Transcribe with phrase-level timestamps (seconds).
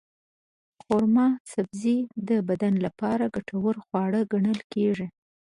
[0.83, 1.97] قورمه سبزي
[2.29, 5.07] د بدن لپاره ګټور خواړه ګڼل کېږي.